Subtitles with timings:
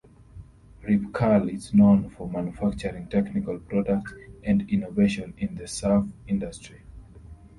[0.81, 6.81] Rip Curl is known for manufacturing technical products and innovation in the surf industry.